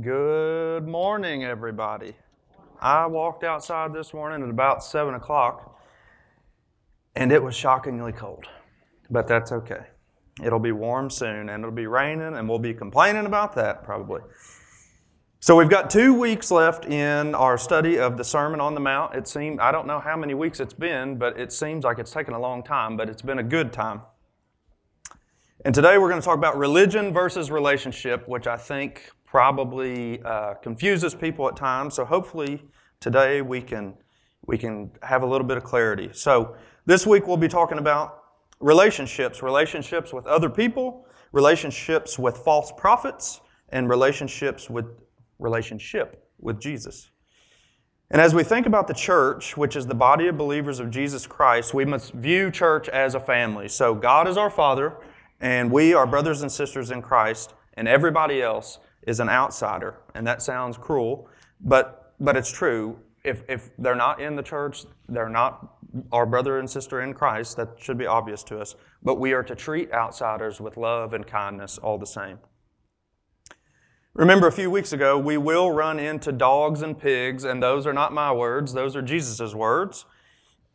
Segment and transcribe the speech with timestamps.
[0.00, 2.16] Good morning, everybody.
[2.82, 5.80] I walked outside this morning at about 7 o'clock
[7.14, 8.44] and it was shockingly cold,
[9.08, 9.86] but that's okay.
[10.44, 14.20] It'll be warm soon and it'll be raining and we'll be complaining about that probably.
[15.40, 19.14] So we've got two weeks left in our study of the Sermon on the Mount.
[19.14, 22.10] It seemed, I don't know how many weeks it's been, but it seems like it's
[22.10, 24.02] taken a long time, but it's been a good time.
[25.64, 30.54] And today we're going to talk about religion versus relationship, which I think probably uh,
[30.54, 31.94] confuses people at times.
[31.94, 32.62] So hopefully
[33.00, 33.94] today we can
[34.46, 36.10] we can have a little bit of clarity.
[36.12, 36.54] So
[36.86, 38.22] this week we'll be talking about
[38.60, 43.40] relationships, relationships with other people, relationships with false prophets,
[43.70, 44.86] and relationships with
[45.38, 47.10] relationship with Jesus.
[48.10, 51.26] And as we think about the church, which is the body of believers of Jesus
[51.26, 53.66] Christ, we must view church as a family.
[53.66, 54.96] So God is our Father,
[55.40, 59.94] and we are brothers and sisters in Christ, and everybody else is an outsider.
[60.14, 61.28] And that sounds cruel,
[61.60, 62.98] but, but it's true.
[63.24, 65.78] If, if they're not in the church, they're not
[66.12, 67.56] our brother and sister in Christ.
[67.56, 68.76] That should be obvious to us.
[69.02, 72.38] But we are to treat outsiders with love and kindness all the same.
[74.14, 77.92] Remember, a few weeks ago, we will run into dogs and pigs, and those are
[77.92, 80.06] not my words, those are Jesus' words.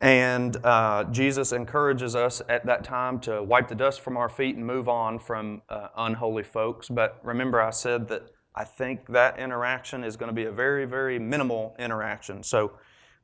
[0.02, 4.56] And uh, Jesus encourages us at that time to wipe the dust from our feet
[4.56, 6.88] and move on from uh, unholy folks.
[6.88, 10.86] But remember, I said that I think that interaction is going to be a very,
[10.86, 12.42] very minimal interaction.
[12.42, 12.72] So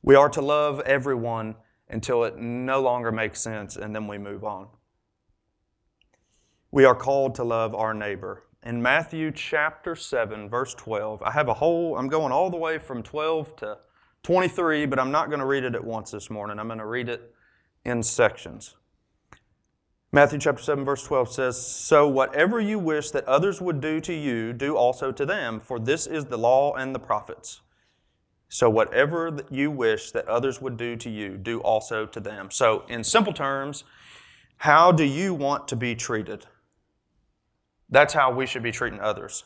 [0.03, 1.55] we are to love everyone
[1.89, 4.67] until it no longer makes sense, and then we move on.
[6.71, 8.43] We are called to love our neighbor.
[8.63, 12.77] In Matthew chapter 7, verse 12, I have a whole, I'm going all the way
[12.77, 13.77] from 12 to
[14.23, 16.59] 23, but I'm not going to read it at once this morning.
[16.59, 17.33] I'm going to read it
[17.85, 18.75] in sections.
[20.11, 24.13] Matthew chapter 7 verse 12 says, "So whatever you wish that others would do to
[24.13, 27.61] you, do also to them, for this is the law and the prophets."
[28.47, 32.49] So whatever you wish that others would do to you, do also to them.
[32.49, 33.83] So in simple terms,
[34.57, 36.47] how do you want to be treated?
[37.89, 39.43] That's how we should be treating others.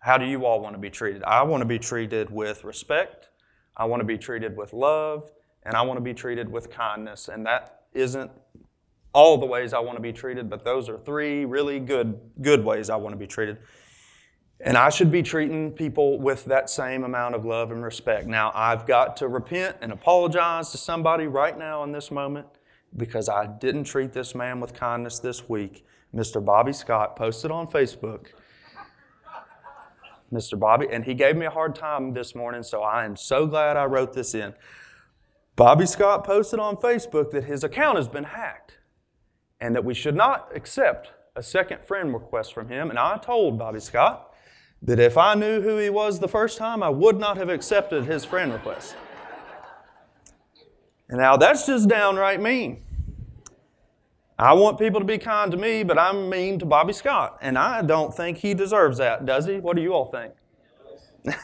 [0.00, 1.22] How do you all want to be treated?
[1.22, 3.29] I want to be treated with respect
[3.80, 5.30] I want to be treated with love,
[5.62, 7.28] and I want to be treated with kindness.
[7.28, 8.30] And that isn't
[9.14, 12.62] all the ways I want to be treated, but those are three really good, good
[12.62, 13.56] ways I want to be treated.
[14.60, 18.26] And I should be treating people with that same amount of love and respect.
[18.26, 22.48] Now, I've got to repent and apologize to somebody right now in this moment
[22.98, 25.86] because I didn't treat this man with kindness this week.
[26.14, 26.44] Mr.
[26.44, 28.26] Bobby Scott posted on Facebook
[30.32, 30.58] Mr.
[30.58, 33.76] Bobby, and he gave me a hard time this morning, so I am so glad
[33.76, 34.54] I wrote this in.
[35.56, 38.78] Bobby Scott posted on Facebook that his account has been hacked
[39.60, 42.90] and that we should not accept a second friend request from him.
[42.90, 44.34] And I told Bobby Scott
[44.82, 48.04] that if I knew who he was the first time, I would not have accepted
[48.04, 48.96] his friend request.
[51.08, 52.84] And now that's just downright mean.
[54.40, 57.36] I want people to be kind to me, but I'm mean to Bobby Scott.
[57.42, 59.60] And I don't think he deserves that, does he?
[59.60, 60.32] What do you all think?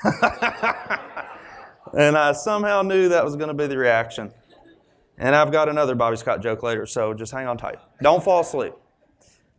[1.95, 4.33] and I somehow knew that was going to be the reaction.
[5.19, 7.77] And I've got another Bobby Scott joke later, so just hang on tight.
[8.01, 8.73] Don't fall asleep.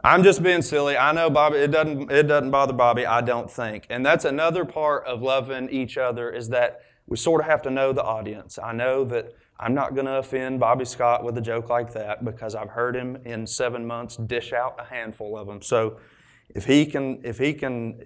[0.04, 0.98] I'm just being silly.
[0.98, 3.86] I know Bobby it doesn't it doesn't bother Bobby, I don't think.
[3.92, 7.72] And that's another part of loving each other is that we sort of have to
[7.72, 8.60] know the audience.
[8.62, 12.24] I know that I'm not going to offend Bobby Scott with a joke like that
[12.24, 15.62] because I've heard him in seven months dish out a handful of them.
[15.62, 15.98] So
[16.54, 18.00] if he can, if he can,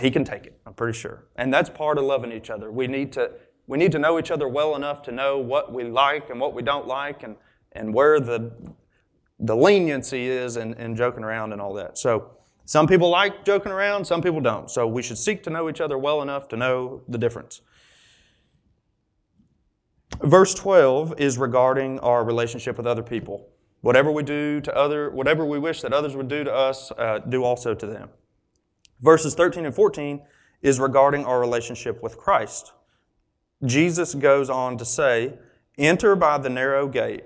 [0.00, 0.60] he can take it.
[0.66, 2.70] I'm pretty sure, and that's part of loving each other.
[2.70, 3.30] We need to
[3.66, 6.54] we need to know each other well enough to know what we like and what
[6.54, 7.36] we don't like, and
[7.72, 8.52] and where the
[9.38, 11.98] the leniency is in, in joking around and all that.
[11.98, 12.30] So
[12.64, 14.70] some people like joking around, some people don't.
[14.70, 17.60] So we should seek to know each other well enough to know the difference.
[20.22, 23.48] Verse 12 is regarding our relationship with other people.
[23.82, 27.18] Whatever we do to other, whatever we wish that others would do to us, uh,
[27.18, 28.08] do also to them.
[29.00, 30.22] Verses 13 and 14
[30.62, 32.72] is regarding our relationship with Christ.
[33.64, 35.34] Jesus goes on to say,
[35.76, 37.24] Enter by the narrow gate.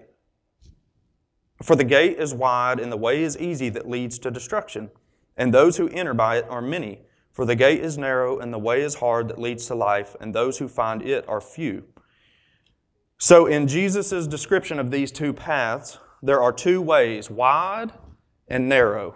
[1.63, 4.91] For the gate is wide and the way is easy that leads to destruction,
[5.37, 7.03] and those who enter by it are many.
[7.31, 10.35] For the gate is narrow and the way is hard that leads to life, and
[10.35, 11.85] those who find it are few.
[13.23, 17.93] So, in Jesus' description of these two paths, there are two ways wide
[18.49, 19.15] and narrow.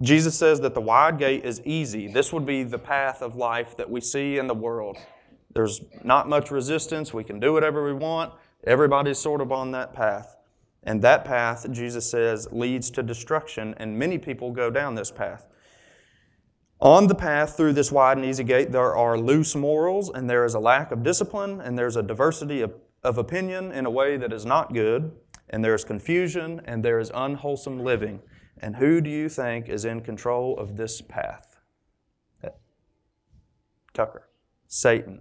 [0.00, 2.08] Jesus says that the wide gate is easy.
[2.08, 4.98] This would be the path of life that we see in the world.
[5.54, 7.14] There's not much resistance.
[7.14, 8.32] We can do whatever we want.
[8.64, 10.34] Everybody's sort of on that path.
[10.82, 15.46] And that path, Jesus says, leads to destruction, and many people go down this path.
[16.80, 20.44] On the path through this wide and easy gate, there are loose morals, and there
[20.44, 24.16] is a lack of discipline, and there's a diversity of, of opinion in a way
[24.16, 25.12] that is not good,
[25.50, 28.20] and there is confusion, and there is unwholesome living.
[28.58, 31.52] And who do you think is in control of this path?
[33.92, 34.28] Tucker.
[34.68, 35.20] Satan.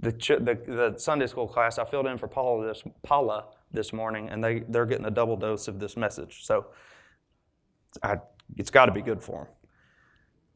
[0.00, 4.28] The, the, the, Sunday school class, I filled in for Paula this, Paula this morning,
[4.28, 6.44] and they, they're getting a double dose of this message.
[6.44, 6.66] So
[8.02, 8.16] I,
[8.56, 9.54] it's got to be good for them.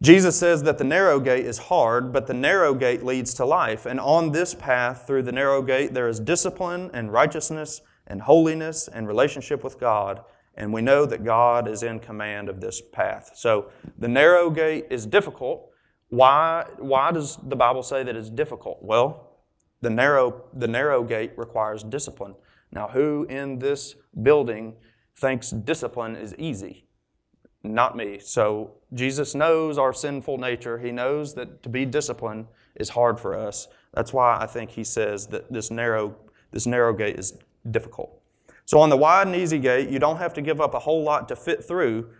[0.01, 3.85] Jesus says that the narrow gate is hard, but the narrow gate leads to life.
[3.85, 8.89] And on this path, through the narrow gate, there is discipline and righteousness and holiness
[8.89, 10.21] and relationship with God.
[10.55, 13.33] And we know that God is in command of this path.
[13.35, 15.69] So the narrow gate is difficult.
[16.11, 18.79] Why, why does the Bible say that it's difficult?
[18.81, 19.41] Well,
[19.81, 22.35] the narrow, the narrow gate requires discipline.
[22.71, 24.77] Now, who in this building
[25.17, 26.87] thinks discipline is easy?
[27.63, 28.19] Not me.
[28.21, 30.79] So, Jesus knows our sinful nature.
[30.79, 32.47] He knows that to be disciplined
[32.77, 33.69] is hard for us.
[33.93, 36.17] That's why I think he says that this narrow,
[36.51, 37.39] this narrow gate is
[37.71, 38.21] difficult.
[38.65, 41.03] So, on the wide and easy gate, you don't have to give up a whole
[41.03, 42.11] lot to fit through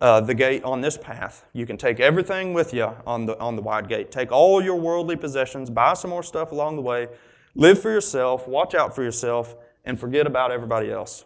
[0.00, 1.46] uh, the gate on this path.
[1.52, 4.10] You can take everything with you on the, on the wide gate.
[4.10, 7.08] Take all your worldly possessions, buy some more stuff along the way,
[7.54, 11.24] live for yourself, watch out for yourself, and forget about everybody else.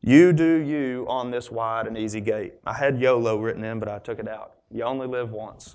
[0.00, 2.54] You do you on this wide and easy gate.
[2.64, 4.54] I had YOLO written in, but I took it out.
[4.70, 5.74] You only live once.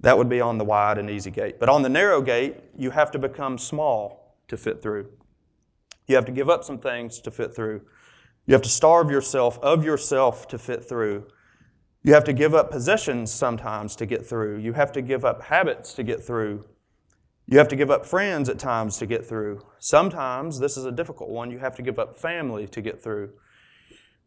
[0.00, 1.58] That would be on the wide and easy gate.
[1.58, 5.10] But on the narrow gate, you have to become small to fit through.
[6.06, 7.82] You have to give up some things to fit through.
[8.46, 11.26] You have to starve yourself of yourself to fit through.
[12.02, 14.58] You have to give up possessions sometimes to get through.
[14.58, 16.64] You have to give up habits to get through.
[17.50, 19.66] You have to give up friends at times to get through.
[19.80, 23.30] Sometimes, this is a difficult one, you have to give up family to get through.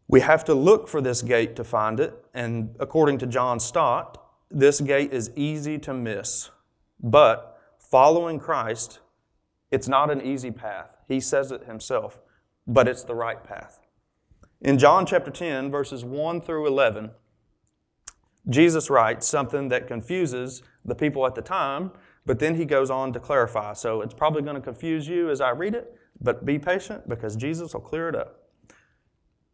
[0.10, 4.22] We have to look for this gate to find it, and according to John Stott,
[4.52, 6.52] this gate is easy to miss.
[7.02, 9.00] But following Christ,
[9.72, 10.98] it's not an easy path.
[11.08, 12.20] He says it himself,
[12.68, 13.80] but it's the right path.
[14.60, 17.12] In John chapter 10, verses 1 through 11,
[18.50, 21.92] Jesus writes something that confuses the people at the time
[22.26, 23.74] but then he goes on to clarify.
[23.74, 27.36] So it's probably going to confuse you as I read it, but be patient because
[27.36, 28.40] Jesus will clear it up.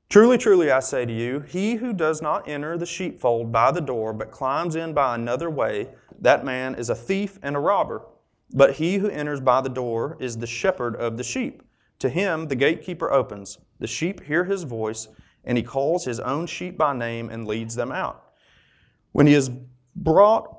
[0.09, 3.81] Truly, truly, I say to you, he who does not enter the sheepfold by the
[3.81, 5.89] door, but climbs in by another way,
[6.19, 8.01] that man is a thief and a robber.
[8.51, 11.61] But he who enters by the door is the shepherd of the sheep.
[11.99, 13.59] To him the gatekeeper opens.
[13.79, 15.09] The sheep hear his voice,
[15.43, 18.33] and he calls his own sheep by name and leads them out.
[19.11, 19.51] When he has
[19.95, 20.58] brought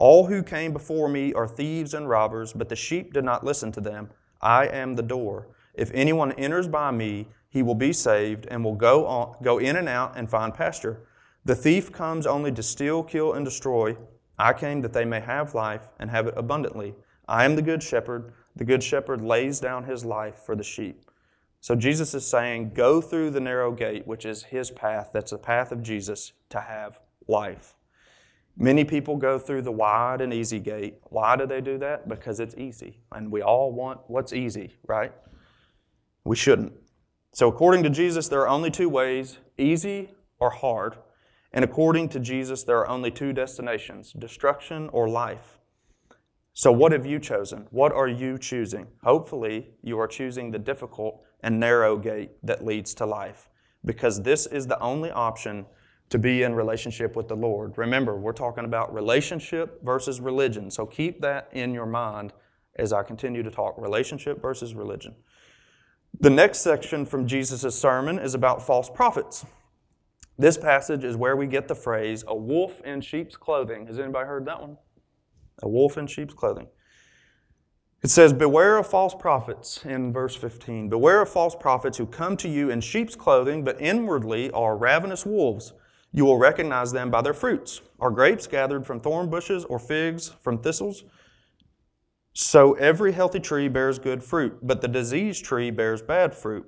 [0.00, 3.70] All who came before me are thieves and robbers, but the sheep did not listen
[3.72, 4.08] to them.
[4.40, 5.48] I am the door.
[5.74, 9.76] If anyone enters by me, he will be saved and will go, on, go in
[9.76, 11.06] and out and find pasture.
[11.44, 13.94] The thief comes only to steal, kill, and destroy.
[14.38, 16.94] I came that they may have life and have it abundantly.
[17.28, 18.32] I am the good shepherd.
[18.56, 21.10] The good shepherd lays down his life for the sheep.
[21.60, 25.10] So Jesus is saying, go through the narrow gate, which is his path.
[25.12, 27.74] That's the path of Jesus to have life.
[28.62, 30.96] Many people go through the wide and easy gate.
[31.04, 32.10] Why do they do that?
[32.10, 33.00] Because it's easy.
[33.10, 35.14] And we all want what's easy, right?
[36.24, 36.74] We shouldn't.
[37.32, 40.96] So, according to Jesus, there are only two ways easy or hard.
[41.54, 45.58] And according to Jesus, there are only two destinations destruction or life.
[46.52, 47.66] So, what have you chosen?
[47.70, 48.88] What are you choosing?
[49.02, 53.48] Hopefully, you are choosing the difficult and narrow gate that leads to life,
[53.86, 55.64] because this is the only option
[56.10, 57.78] to be in relationship with the Lord.
[57.78, 60.70] Remember, we're talking about relationship versus religion.
[60.70, 62.32] So keep that in your mind
[62.76, 65.14] as I continue to talk relationship versus religion.
[66.18, 69.46] The next section from Jesus' sermon is about false prophets.
[70.36, 73.86] This passage is where we get the phrase, a wolf in sheep's clothing.
[73.86, 74.78] Has anybody heard that one?
[75.62, 76.66] A wolf in sheep's clothing.
[78.02, 80.88] It says, Beware of false prophets in verse 15.
[80.88, 85.26] Beware of false prophets who come to you in sheep's clothing, but inwardly are ravenous
[85.26, 85.74] wolves.
[86.12, 87.82] You will recognize them by their fruits.
[88.00, 91.04] Are grapes gathered from thorn bushes or figs from thistles?
[92.32, 96.66] So every healthy tree bears good fruit, but the diseased tree bears bad fruit.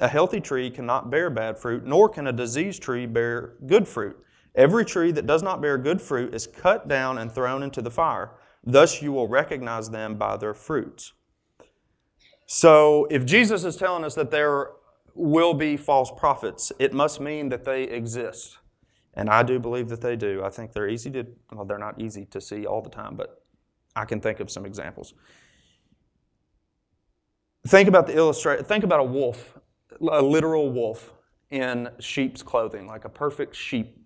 [0.00, 4.16] A healthy tree cannot bear bad fruit, nor can a diseased tree bear good fruit.
[4.54, 7.90] Every tree that does not bear good fruit is cut down and thrown into the
[7.90, 8.32] fire.
[8.64, 11.12] Thus you will recognize them by their fruits.
[12.46, 14.70] So, if Jesus is telling us that there
[15.14, 18.58] will be false prophets, it must mean that they exist.
[19.16, 20.42] And I do believe that they do.
[20.44, 23.42] I think they're easy to, well, they're not easy to see all the time, but
[23.94, 25.14] I can think of some examples.
[27.66, 29.58] Think about the illustration, think about a wolf,
[30.00, 31.14] a literal wolf
[31.50, 33.96] in sheep's clothing, like a perfect sheep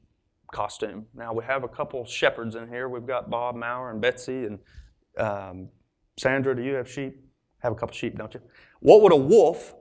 [0.53, 1.07] costume.
[1.15, 2.89] Now, we have a couple shepherds in here.
[2.89, 4.59] We've got Bob Maurer and Betsy and
[5.17, 5.69] um,
[6.19, 6.55] Sandra.
[6.55, 7.25] Do you have sheep?
[7.61, 8.41] Have a couple sheep, don't you?
[8.81, 9.75] What would a wolf,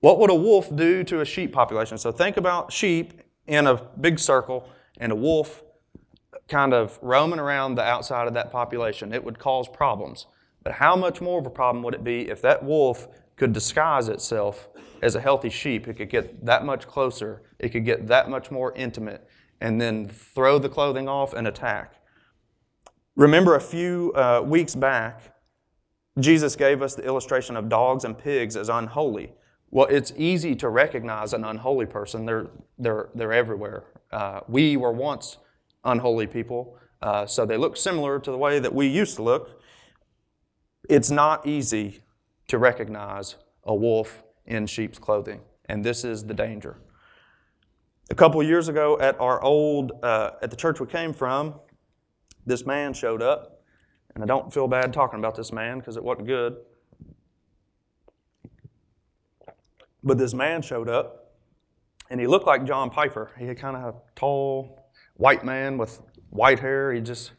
[0.00, 1.98] what would a wolf do to a sheep population?
[1.98, 5.64] So think about sheep in a big circle and a wolf
[6.48, 9.12] kind of roaming around the outside of that population.
[9.12, 10.26] It would cause problems.
[10.62, 14.08] But how much more of a problem would it be if that wolf could disguise
[14.08, 14.68] itself
[15.02, 15.88] as a healthy sheep?
[15.88, 19.26] It could get that much closer, it could get that much more intimate,
[19.60, 21.94] and then throw the clothing off and attack.
[23.16, 25.34] Remember a few uh, weeks back,
[26.18, 29.32] Jesus gave us the illustration of dogs and pigs as unholy.
[29.70, 32.24] Well, it's easy to recognize an unholy person.
[32.24, 32.48] They're,
[32.78, 33.84] they're, they're everywhere.
[34.10, 35.38] Uh, we were once
[35.84, 39.60] unholy people, uh, so they look similar to the way that we used to look.
[40.88, 42.00] It's not easy
[42.48, 46.78] to recognize a wolf in sheep's clothing, and this is the danger.
[48.10, 51.54] A couple years ago, at our old, uh, at the church we came from,
[52.46, 53.58] this man showed up
[54.18, 56.56] and I don't feel bad talking about this man because it wasn't good.
[60.08, 61.34] But this man showed up,
[62.08, 63.30] and he looked like John Piper.
[63.38, 66.00] He had kind of a tall, white man with
[66.30, 66.94] white hair.
[66.94, 67.32] He just,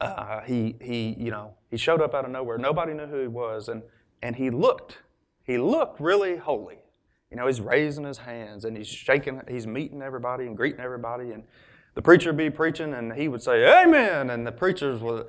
[0.00, 2.58] uh, he, he, you know, he showed up out of nowhere.
[2.58, 3.80] Nobody knew who he was, and,
[4.22, 4.98] and he looked,
[5.44, 6.78] he looked really holy.
[7.30, 11.30] You know, he's raising his hands and he's shaking, he's meeting everybody and greeting everybody.
[11.30, 11.44] And
[11.94, 14.30] the preacher would be preaching and he would say, Amen.
[14.30, 15.26] And the preachers would,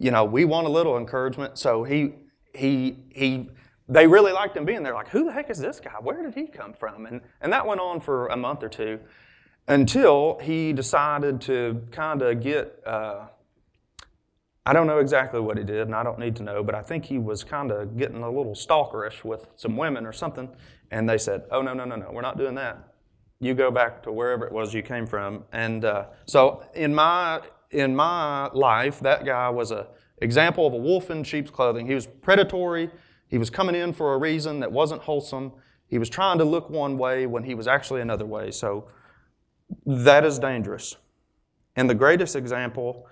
[0.00, 1.56] you know, we want a little encouragement.
[1.56, 2.14] So he,
[2.52, 3.50] he, he,
[3.90, 4.94] they really liked him being there.
[4.94, 5.96] Like, who the heck is this guy?
[6.00, 7.06] Where did he come from?
[7.06, 9.00] And, and that went on for a month or two
[9.66, 13.26] until he decided to kind of get, uh,
[14.64, 16.82] I don't know exactly what he did, and I don't need to know, but I
[16.82, 20.48] think he was kind of getting a little stalkerish with some women or something.
[20.92, 22.94] And they said, oh, no, no, no, no, we're not doing that.
[23.40, 25.44] You go back to wherever it was you came from.
[25.52, 29.86] And uh, so in my in my life, that guy was an
[30.18, 31.86] example of a wolf in sheep's clothing.
[31.86, 32.90] He was predatory.
[33.30, 35.52] He was coming in for a reason that wasn't wholesome.
[35.86, 38.50] He was trying to look one way when he was actually another way.
[38.50, 38.88] So
[39.86, 40.96] that is dangerous.
[41.76, 43.06] And the greatest example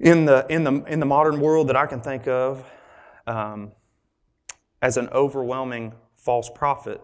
[0.00, 2.64] in the, in the, in the modern world that I can think of
[3.26, 3.72] um,
[4.82, 7.00] as an overwhelming false prophet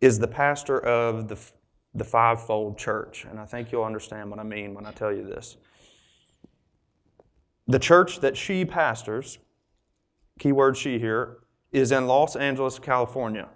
[0.00, 1.36] is the pastor of the
[1.94, 3.26] the fivefold church.
[3.28, 5.56] And I think you'll understand what I mean when I tell you this.
[7.66, 9.38] The church that she pastors,
[10.38, 11.38] keyword she here,
[11.72, 13.48] is in Los Angeles, California.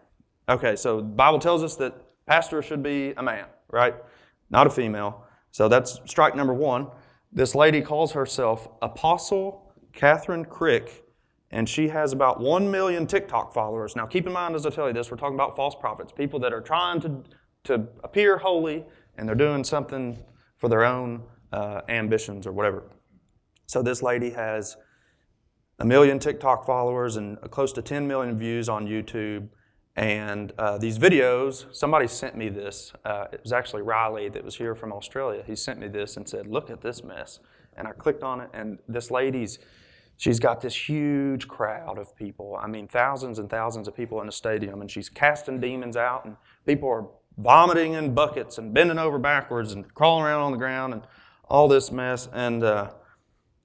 [0.48, 1.94] Okay, so Bible tells us that
[2.26, 3.94] pastor should be a man, right?
[4.50, 5.24] Not a female.
[5.50, 6.88] So that's strike number one.
[7.32, 10.90] This lady calls herself Apostle Kathryn Krick,
[11.50, 13.96] and she has about 1 million TikTok followers.
[13.96, 16.38] Now, keep in mind as I tell you this, we're talking about false prophets, people
[16.40, 17.22] that are trying to
[17.64, 18.84] to appear holy
[19.16, 20.18] and they're doing something
[20.58, 21.22] for their own
[21.52, 22.84] uh, ambitions or whatever.
[23.66, 24.76] So this lady has
[25.78, 29.48] a million TikTok followers and close to 10 million views on YouTube.
[29.94, 32.92] And uh, these videos, somebody sent me this.
[33.04, 35.42] Uh, it was actually Riley that was here from Australia.
[35.46, 37.40] He sent me this and said, Look at this mess.
[37.76, 39.58] And I clicked on it, and this lady's,
[40.18, 42.58] she's got this huge crowd of people.
[42.60, 46.24] I mean, thousands and thousands of people in a stadium, and she's casting demons out,
[46.24, 46.36] and
[46.66, 47.06] people are
[47.38, 51.02] vomiting in buckets and bending over backwards and crawling around on the ground and
[51.48, 52.28] all this mess.
[52.32, 52.90] And uh,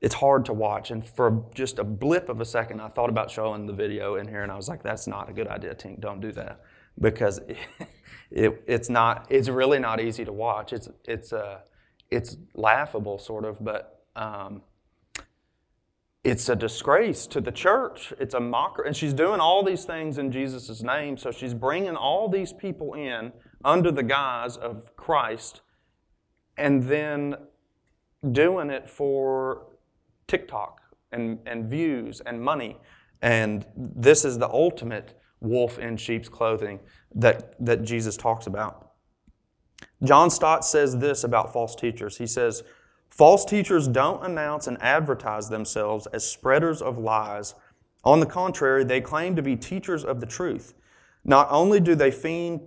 [0.01, 0.91] it's hard to watch.
[0.91, 4.27] And for just a blip of a second, I thought about showing the video in
[4.27, 5.99] here, and I was like, "That's not a good idea, Tink.
[5.99, 6.61] Don't do that,"
[6.99, 7.57] because it,
[8.31, 9.27] it, it's not.
[9.29, 10.73] It's really not easy to watch.
[10.73, 11.59] It's it's uh,
[12.11, 14.03] it's laughable, sort of, but.
[14.15, 14.61] Um,
[16.23, 18.11] it's a disgrace to the church.
[18.19, 18.81] It's a mocker.
[18.81, 21.15] And she's doing all these things in Jesus' name.
[21.15, 23.31] So she's bringing all these people in
[23.63, 25.61] under the guise of Christ
[26.57, 27.35] and then
[28.29, 29.67] doing it for
[30.27, 30.81] TikTok
[31.11, 32.77] and, and views and money.
[33.21, 36.79] And this is the ultimate wolf in sheep's clothing
[37.15, 38.91] that, that Jesus talks about.
[40.03, 42.17] John Stott says this about false teachers.
[42.17, 42.63] He says,
[43.09, 47.55] False teachers don't announce and advertise themselves as spreaders of lies.
[48.03, 50.73] On the contrary, they claim to be teachers of the truth.
[51.23, 52.61] Not only do they feign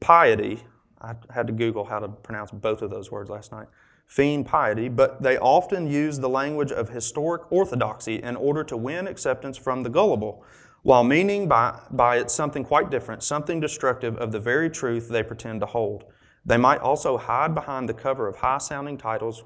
[0.00, 0.62] piety,
[1.00, 3.68] I had to Google how to pronounce both of those words last night.
[4.08, 9.06] Feign piety, but they often use the language of historic orthodoxy in order to win
[9.06, 10.42] acceptance from the gullible,
[10.82, 15.22] while meaning by, by it something quite different, something destructive of the very truth they
[15.22, 16.04] pretend to hold.
[16.46, 19.44] They might also hide behind the cover of high sounding titles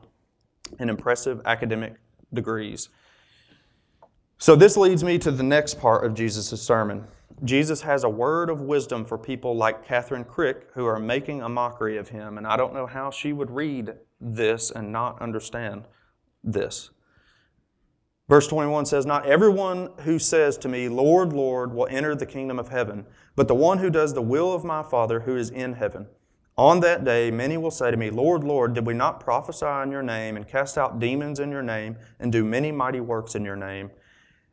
[0.78, 1.94] and impressive academic
[2.32, 2.88] degrees.
[4.38, 7.04] So, this leads me to the next part of Jesus' sermon.
[7.44, 11.48] Jesus has a word of wisdom for people like Kathryn Krick who are making a
[11.48, 15.84] mockery of him, and I don't know how she would read this and not understand
[16.44, 16.90] this.
[18.28, 22.58] Verse 21 says, Not everyone who says to me, Lord, Lord, will enter the kingdom
[22.58, 25.74] of heaven, but the one who does the will of my Father who is in
[25.74, 26.06] heaven.
[26.56, 29.90] On that day, many will say to me, Lord, Lord, did we not prophesy in
[29.90, 33.44] your name and cast out demons in your name and do many mighty works in
[33.44, 33.90] your name?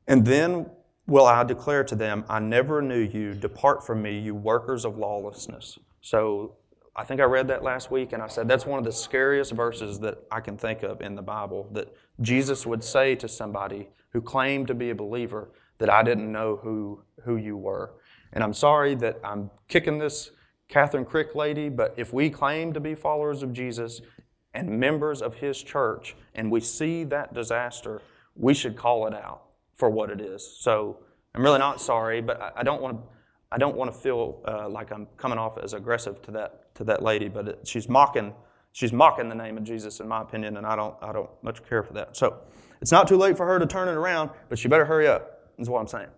[0.08, 0.70] And then
[1.10, 3.34] will I declare to them, I never knew you.
[3.34, 5.80] Depart from me, you workers of lawlessness.
[6.02, 6.56] So
[6.96, 9.54] I think I read that last week, and I said that's one of the scariest
[9.54, 13.90] verses that I can think of in the Bible that Jesus would say to somebody
[14.12, 17.94] who claimed to be a believer that I didn't know who, who you were.
[18.34, 20.32] And I'm sorry that I'm kicking this
[20.70, 24.02] Kathryn Krick lady, but if we claim to be followers of Jesus
[24.54, 28.02] and members of his church and we see that disaster,
[28.36, 29.49] we should call it out
[29.80, 30.58] for what it is.
[30.60, 31.00] So
[31.34, 33.04] I'm really not sorry, but I don't want to.
[33.52, 36.84] I don't want to feel uh, like I'm coming off as aggressive to that to
[36.84, 38.32] that lady, but it, she's mocking
[38.72, 41.68] she's mocking the name of Jesus, in my opinion, and I don't I don't much
[41.68, 42.16] care for that.
[42.16, 42.42] So
[42.82, 45.52] it's not too late for her to turn it around, but she better hurry up.
[45.58, 46.10] Is what I'm saying.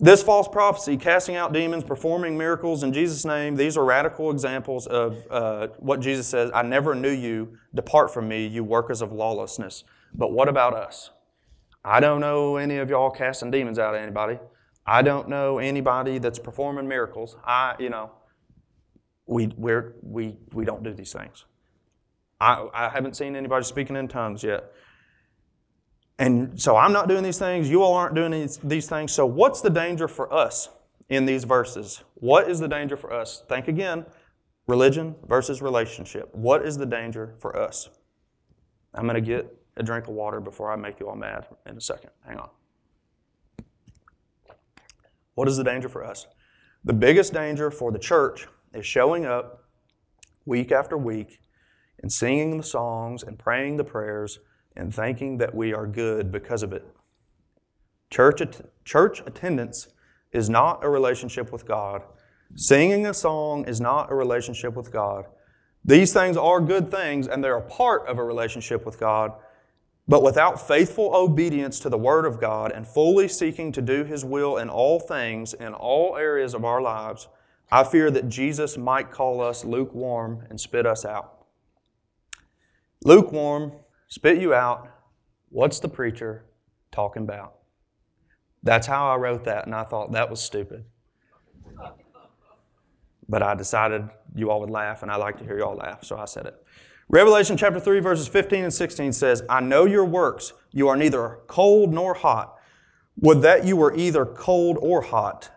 [0.00, 4.86] This false prophecy, casting out demons, performing miracles in Jesus' name, these are radical examples
[4.86, 7.56] of uh, what Jesus says I never knew you.
[7.74, 9.84] Depart from me, you workers of lawlessness.
[10.14, 11.10] But what about us?
[11.88, 14.38] I don't know any of y'all casting demons out of anybody.
[14.86, 17.34] I don't know anybody that's performing miracles.
[17.46, 18.10] I, you know,
[19.26, 21.46] we, we're, we, we don't do these things.
[22.38, 24.70] I, I haven't seen anybody speaking in tongues yet.
[26.18, 27.70] And so I'm not doing these things.
[27.70, 29.12] You all aren't doing these, these things.
[29.12, 30.68] So, what's the danger for us
[31.08, 32.02] in these verses?
[32.14, 33.44] What is the danger for us?
[33.48, 34.04] Think again
[34.66, 36.34] religion versus relationship.
[36.34, 37.88] What is the danger for us?
[38.92, 41.76] I'm going to get a drink of water before I make you all mad in
[41.76, 42.10] a second.
[42.26, 42.50] Hang on.
[45.34, 46.26] What is the danger for us?
[46.84, 49.64] The biggest danger for the church is showing up
[50.44, 51.38] week after week
[52.02, 54.40] and singing the songs and praying the prayers
[54.76, 56.86] and thinking that we are good because of it.
[58.10, 58.40] Church,
[58.84, 59.88] church attendance
[60.32, 62.02] is not a relationship with God.
[62.54, 65.26] Singing a song is not a relationship with God.
[65.84, 69.32] These things are good things and they're a part of a relationship with God.
[70.08, 74.24] But without faithful obedience to the Word of God and fully seeking to do His
[74.24, 77.28] will in all things, in all areas of our lives,
[77.70, 81.44] I fear that Jesus might call us lukewarm and spit us out.
[83.04, 83.72] Lukewarm
[84.08, 84.88] spit you out.
[85.50, 86.46] What's the preacher
[86.90, 87.56] talking about?
[88.62, 90.84] That's how I wrote that, and I thought that was stupid.
[93.28, 96.02] But I decided you all would laugh, and I like to hear you all laugh,
[96.02, 96.64] so I said it.
[97.10, 100.52] Revelation chapter 3, verses 15 and 16 says, I know your works.
[100.72, 102.58] You are neither cold nor hot.
[103.20, 105.50] Would that you were either cold or hot.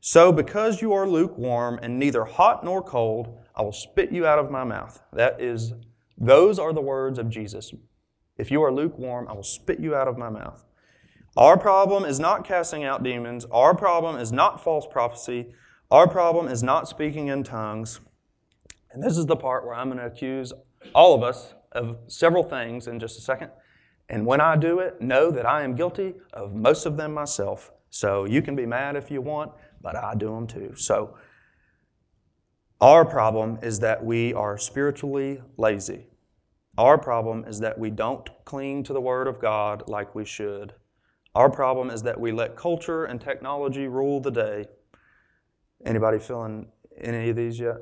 [0.00, 4.40] So, because you are lukewarm and neither hot nor cold, I will spit you out
[4.40, 5.00] of my mouth.
[5.12, 5.74] That is,
[6.18, 7.72] those are the words of Jesus.
[8.36, 10.64] If you are lukewarm, I will spit you out of my mouth.
[11.36, 13.46] Our problem is not casting out demons.
[13.52, 15.54] Our problem is not false prophecy.
[15.88, 18.00] Our problem is not speaking in tongues.
[18.90, 20.52] And this is the part where I'm going to accuse
[20.94, 23.50] all of us of several things in just a second.
[24.08, 27.72] And when I do it, know that I am guilty of most of them myself.
[27.90, 30.74] So you can be mad if you want, but I do them too.
[30.76, 31.16] So
[32.80, 36.06] our problem is that we are spiritually lazy.
[36.78, 40.74] Our problem is that we don't cling to the Word of God like we should.
[41.34, 44.66] Our problem is that we let culture and technology rule the day.
[45.84, 46.68] Anybody feeling
[46.98, 47.76] any of these yet?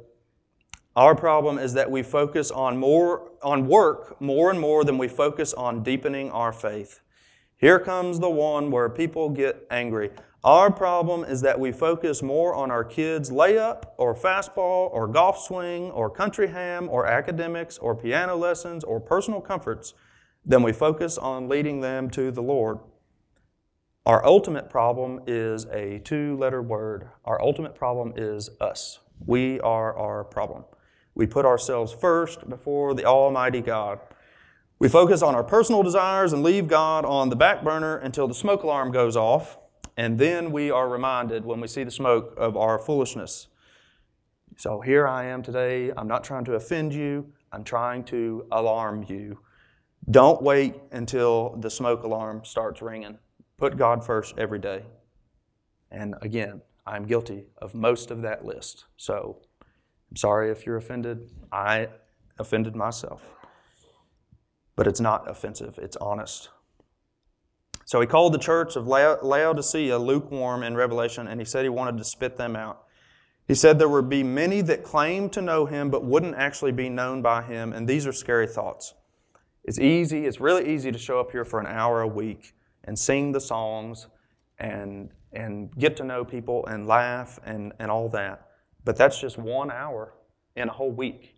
[0.96, 5.09] Our problem is that we focus on more on work more and more than we
[5.09, 7.00] focus on deepening our faith.
[7.57, 10.11] Here comes the one where people get angry.
[10.44, 15.40] Our problem is that we focus more on our kids' layup or fastball or golf
[15.40, 19.94] swing or country ham or academics or piano lessons or personal comforts
[20.46, 22.78] than we focus on leading them to the Lord.
[24.07, 27.09] Our ultimate problem is a two letter word.
[27.24, 29.00] Our ultimate problem is us.
[29.26, 30.64] We are our problem.
[31.14, 34.00] We put ourselves first before the Almighty God.
[34.79, 38.35] We focus on our personal desires and leave God on the back burner until the
[38.35, 39.59] smoke alarm goes off
[39.96, 43.48] and then we are reminded when we see the smoke of our foolishness.
[44.57, 45.92] So here I am today.
[45.96, 47.33] I'm not trying to offend you.
[47.53, 49.38] I'm trying to alarm you.
[50.11, 53.18] Don't wait until the smoke alarm starts ringing.
[53.57, 54.85] Put God first every day.
[55.90, 58.85] And again, I'm guilty of most of that list.
[58.96, 59.42] So
[60.14, 61.31] sorry if you're offended.
[61.53, 61.88] I
[62.38, 63.22] offended myself.
[64.77, 66.48] But it's not offensive, it's honest.
[67.85, 71.98] So he called the church of Laodicea lukewarm in Revelation, and he said he wanted
[71.98, 72.85] to spit them out.
[73.46, 76.88] He said there would be many that claimed to know him but wouldn't actually be
[76.88, 78.94] known by him, and these are scary thoughts.
[79.64, 82.98] It's easy, it's really easy to show up here for an hour a week and
[82.98, 84.09] sing the songs
[84.59, 88.43] and, and get to know people and laugh and, and all that.
[88.85, 90.14] But that's just one hour
[90.57, 91.37] in a whole week.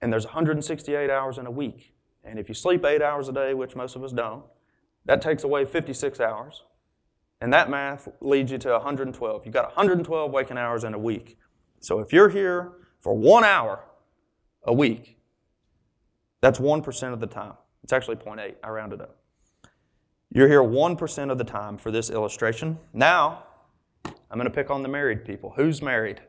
[0.00, 1.92] And there's 168 hours in a week.
[2.24, 4.44] And if you sleep eight hours a day, which most of us don't,
[5.04, 6.62] that takes away 56 hours.
[7.40, 9.44] And that math leads you to 112.
[9.44, 11.38] You've got 112 waking hours in a week.
[11.80, 13.84] So if you're here for one hour
[14.64, 15.18] a week,
[16.40, 17.54] that's 1% of the time.
[17.82, 18.54] It's actually 0.8.
[18.62, 19.16] I rounded up.
[20.30, 22.78] You're here 1% of the time for this illustration.
[22.92, 23.44] Now,
[24.30, 25.54] I'm going to pick on the married people.
[25.56, 26.20] Who's married?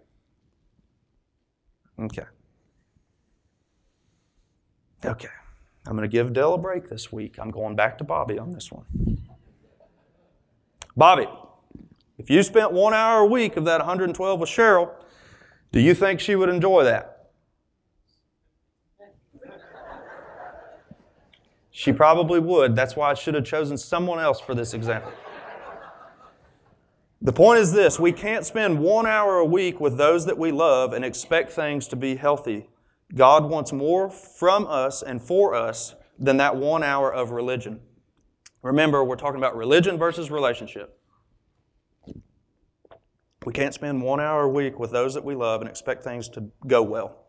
[2.00, 2.24] Okay.
[5.06, 5.28] Okay.
[5.86, 7.38] I'm going to give Dell a break this week.
[7.40, 8.86] I'm going back to Bobby on this one.
[10.96, 11.28] Bobby,
[12.18, 14.92] if you spent one hour a week of that 112 with Cheryl,
[15.72, 17.32] do you think she would enjoy that?
[21.72, 22.76] She probably would.
[22.76, 25.14] That's why I should have chosen someone else for this example.
[27.22, 30.52] The point is this we can't spend one hour a week with those that we
[30.52, 32.70] love and expect things to be healthy.
[33.14, 37.82] God wants more from us and for us than that one hour of religion.
[38.62, 40.98] Remember, we're talking about religion versus relationship.
[43.46, 46.30] We can't spend one hour a week with those that we love and expect things
[46.30, 47.26] to go well.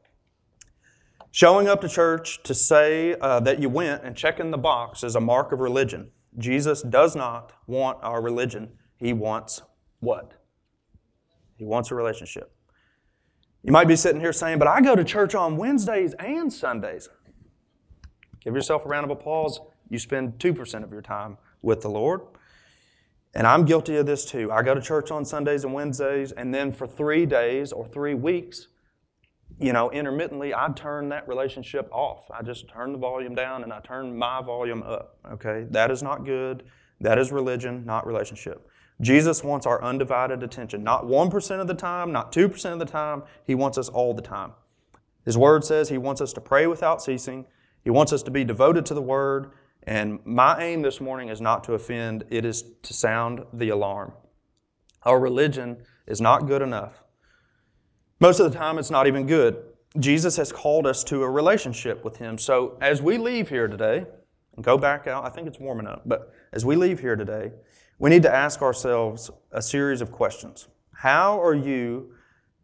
[1.31, 5.15] Showing up to church to say uh, that you went and checking the box is
[5.15, 6.11] a mark of religion.
[6.39, 8.73] Jesus does not want our religion.
[8.97, 9.63] He wants
[10.01, 10.33] what?
[11.57, 12.53] He wants a relationship.
[13.63, 17.09] You might be sitting here saying, but I go to church on Wednesdays and Sundays.
[18.43, 19.61] Give yourself a round of applause.
[19.91, 22.23] You spend 2% of your time with the Lord.
[23.35, 24.51] And I'm guilty of this too.
[24.51, 28.15] I go to church on Sundays and Wednesdays, and then for three days or three
[28.15, 28.69] weeks,
[29.61, 32.31] you know, intermittently, I turn that relationship off.
[32.31, 35.19] I just turn the volume down and I turn my volume up.
[35.33, 35.67] Okay?
[35.71, 36.65] That is not good.
[37.01, 38.67] That is religion, not relationship.
[39.01, 43.23] Jesus wants our undivided attention, not 1% of the time, not 2% of the time.
[43.47, 44.53] He wants us all the time.
[45.25, 47.47] His word says He wants us to pray without ceasing,
[47.83, 49.53] He wants us to be devoted to the word.
[49.85, 54.13] And my aim this morning is not to offend, it is to sound the alarm.
[55.05, 57.03] Our religion is not good enough.
[58.21, 59.63] Most of the time, it's not even good.
[59.99, 62.37] Jesus has called us to a relationship with Him.
[62.37, 64.05] So as we leave here today,
[64.57, 67.53] and go back out, I think it's warm enough, but as we leave here today,
[68.01, 70.69] we need to ask ourselves a series of questions.
[70.95, 72.15] How are you,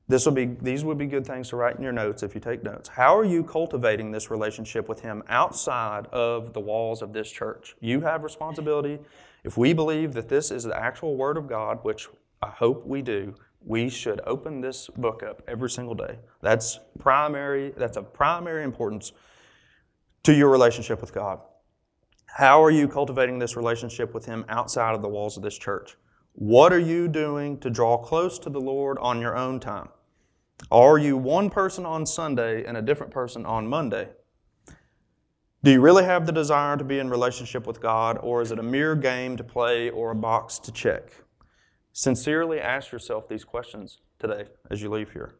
[0.08, 2.40] this will be, these would be good things to write in your notes if you
[2.40, 2.88] take notes.
[2.88, 7.76] How are you cultivating this relationship with Him outside of the walls of this church?
[7.80, 8.98] You have responsibility.
[9.44, 12.08] If we believe that this is the actual Word of God, which
[12.42, 16.18] I hope we do, we should open this book up every single day.
[16.40, 19.12] That's primary, that's of primary importance
[20.22, 21.40] to your relationship with God.
[22.36, 25.96] How are you cultivating this relationship with Him outside of the walls of this church?
[26.34, 29.88] What are you doing to draw close to the Lord on your own time?
[30.70, 34.10] Are you one person on Sunday and a different person on Monday?
[35.64, 38.58] Do you really have the desire to be in relationship with God, or is it
[38.58, 41.04] a mere game to play or a box to check?
[41.94, 45.36] Sincerely ask yourself these questions today as you leave here.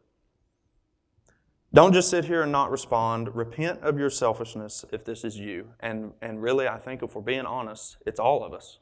[1.77, 3.35] Don't just sit here and not respond.
[3.35, 5.67] Repent of your selfishness if this is you.
[5.79, 8.79] And, and really, I think if we're being honest, it's all of us.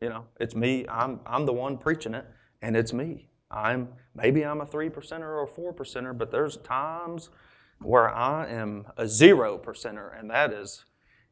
[0.00, 0.84] You know, it's me.
[0.88, 2.26] I'm, I'm the one preaching it,
[2.62, 3.28] and it's me.
[3.48, 7.30] I'm maybe I'm a three percenter or a four percenter, but there's times
[7.80, 10.84] where I am a zero percenter, and that is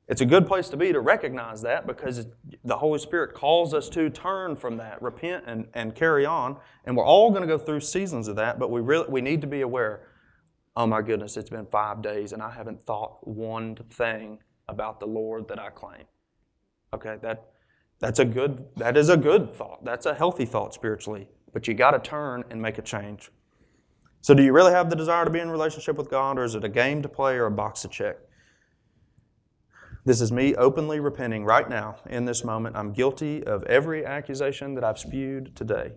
[0.06, 2.28] it's a good place to be to recognize that because
[2.62, 6.56] the Holy Spirit calls us to turn from that, repent and, and carry on.
[6.84, 9.40] And we're all going to go through seasons of that, but we really we need
[9.40, 10.06] to be aware
[10.76, 15.06] oh my goodness, it's been five days and I haven't thought one thing about the
[15.06, 16.04] Lord that I claim.
[16.92, 17.50] Okay, that
[18.00, 19.84] that's a good that is a good thought.
[19.84, 21.28] That's a healthy thought spiritually.
[21.52, 23.30] But you got to turn and make a change.
[24.20, 26.54] So do you really have the desire to be in relationship with God or is
[26.54, 28.16] it a game to play or a box to check?
[30.06, 32.76] This is me openly repenting right now in this moment.
[32.76, 35.92] I'm guilty of every accusation that I've spewed today.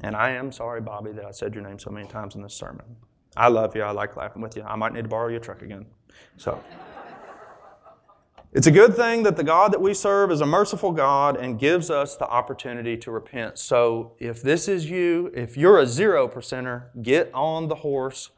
[0.00, 2.54] And I am sorry, Bobby, that I said your name so many times in this
[2.54, 2.96] sermon.
[3.36, 3.82] I love you.
[3.82, 4.62] I like laughing with you.
[4.62, 5.86] I might need to borrow your truck again.
[6.36, 6.62] So.
[8.54, 11.58] It's a good thing that the God that we serve is a merciful God and
[11.58, 13.58] gives us the opportunity to repent.
[13.58, 18.30] So if this is you, if you're a zero percenter, get on the horse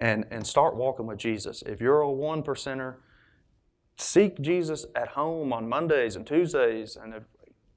[0.00, 1.62] and, and start walking with Jesus.
[1.62, 2.96] If you're a one percenter,
[3.96, 7.22] seek Jesus at home on Mondays and Tuesdays and if,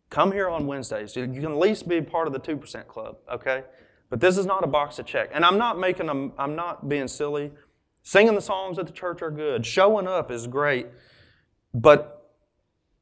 [0.09, 1.15] come here on Wednesdays.
[1.15, 3.63] You can at least be part of the 2% club, okay?
[4.09, 5.29] But this is not a box to check.
[5.33, 7.51] And I'm not making them, I'm not being silly.
[8.03, 9.65] Singing the songs at the church are good.
[9.65, 10.87] Showing up is great.
[11.73, 12.31] But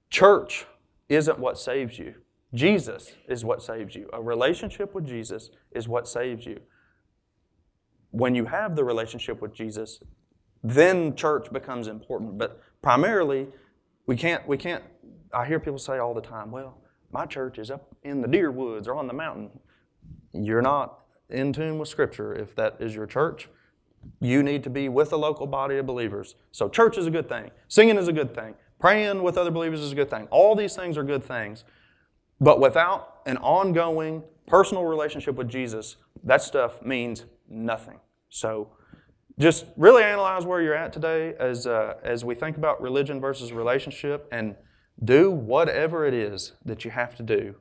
[0.09, 0.65] church
[1.09, 2.15] isn't what saves you.
[2.53, 4.09] Jesus is what saves you.
[4.13, 6.59] A relationship with Jesus is what saves you.
[8.11, 9.99] When you have the relationship with Jesus,
[10.63, 12.37] then church becomes important.
[12.37, 13.47] But primarily,
[14.07, 14.83] we can't, we can't,
[15.33, 18.51] I hear people say all the time, well, my church is up in the deer
[18.51, 19.49] woods or on the mountain.
[20.43, 23.50] You're not in tune with Scripture if that is your church.
[24.19, 26.36] You need to be with a local body of believers.
[26.52, 27.50] So, church is a good thing.
[27.67, 28.54] Singing is a good thing.
[28.80, 30.28] Praying with other believers is a good thing.
[30.30, 31.63] All these things are good things.
[32.39, 38.00] But without an ongoing personal relationship with Jesus, that stuff means nothing.
[38.30, 38.69] So
[39.39, 43.52] just really analyze where you're at today as, uh, as we think about religion versus
[43.52, 44.56] relationship and
[45.04, 47.56] do whatever it is that you have to do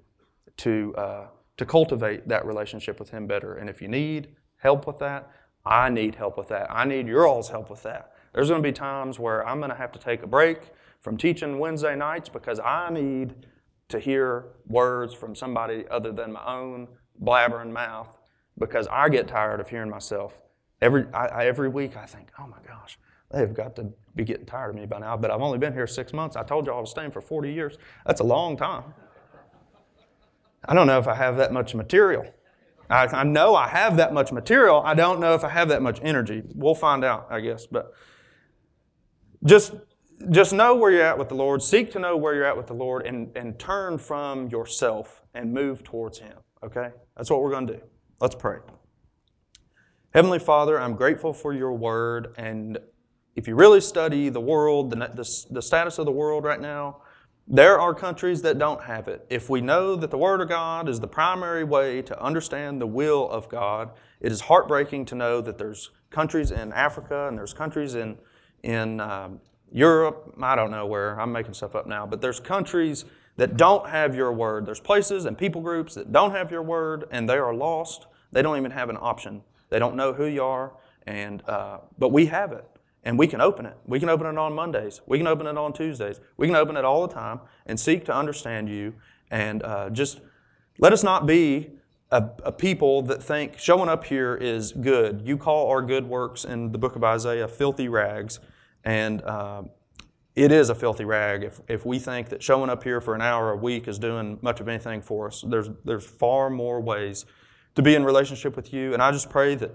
[0.58, 3.54] to, uh, to cultivate that relationship with Him better.
[3.54, 5.30] And if you need help with that,
[5.64, 6.66] I need help with that.
[6.70, 8.12] I need your all's help with that.
[8.34, 10.58] There's going to be times where I'm going to have to take a break
[11.00, 13.46] from teaching Wednesday nights because I need
[13.88, 16.88] to hear words from somebody other than my own
[17.22, 18.18] blabbering mouth
[18.58, 20.40] because I get tired of hearing myself.
[20.80, 22.98] Every, I, every week I think, oh my gosh,
[23.32, 25.16] they've got to be getting tired of me by now.
[25.16, 26.36] But I've only been here six months.
[26.36, 27.78] I told you I was staying for 40 years.
[28.06, 28.84] That's a long time.
[30.66, 32.26] I don't know if I have that much material.
[32.90, 34.82] I, I know I have that much material.
[34.84, 36.42] I don't know if I have that much energy.
[36.54, 37.66] We'll find out, I guess.
[37.66, 37.92] But
[39.44, 39.74] just
[40.30, 41.62] just know where you're at with the Lord.
[41.62, 45.52] Seek to know where you're at with the Lord and, and turn from yourself and
[45.52, 46.36] move towards Him.
[46.62, 46.90] Okay?
[47.16, 47.80] That's what we're going to do.
[48.20, 48.58] Let's pray.
[50.14, 52.34] Heavenly Father, I'm grateful for your word.
[52.36, 52.78] And
[53.34, 57.02] if you really study the world, the, the, the status of the world right now,
[57.46, 59.26] there are countries that don't have it.
[59.28, 62.86] If we know that the Word of God is the primary way to understand the
[62.86, 67.52] will of God, it is heartbreaking to know that there's countries in Africa and there's
[67.52, 68.16] countries in,
[68.62, 73.04] in um, Europe, I don't know where, I'm making stuff up now, but there's countries
[73.36, 74.64] that don't have your word.
[74.64, 78.06] There's places and people groups that don't have your word and they are lost.
[78.32, 79.42] They don't even have an option.
[79.68, 80.72] They don't know who you are,
[81.06, 82.64] and uh, but we have it
[83.04, 83.76] and we can open it.
[83.86, 85.00] We can open it on Mondays.
[85.06, 86.20] We can open it on Tuesdays.
[86.36, 88.94] We can open it all the time and seek to understand you
[89.30, 90.20] and uh, just
[90.78, 91.70] let us not be
[92.10, 95.22] a, a, people that think showing up here is good.
[95.24, 98.40] You call our good works in the book of Isaiah filthy rags.
[98.84, 99.64] And uh,
[100.34, 103.22] it is a filthy rag if, if we think that showing up here for an
[103.22, 105.44] hour a week is doing much of anything for us.
[105.46, 107.24] There's, there's far more ways
[107.74, 108.92] to be in relationship with you.
[108.92, 109.72] And I just pray that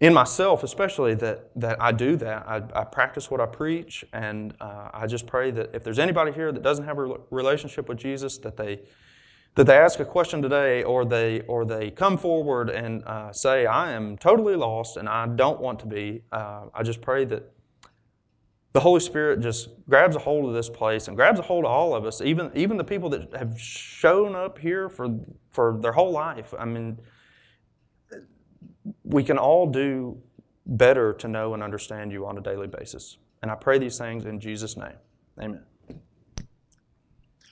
[0.00, 2.46] in myself, especially, that, that I do that.
[2.46, 4.04] I, I practice what I preach.
[4.12, 7.88] And uh, I just pray that if there's anybody here that doesn't have a relationship
[7.88, 8.80] with Jesus, that they
[9.54, 13.64] that they ask a question today or they or they come forward and uh, say
[13.64, 17.50] i am totally lost and i don't want to be uh, i just pray that
[18.76, 21.70] the Holy Spirit just grabs a hold of this place and grabs a hold of
[21.70, 25.92] all of us, even, even the people that have shown up here for, for their
[25.92, 26.52] whole life.
[26.58, 26.98] I mean,
[29.06, 30.20] we can all do
[30.66, 33.18] better to know and understand you on a daily basis.
[33.42, 34.96] And I pray these things in Jesus' name.
[35.40, 35.62] Amen.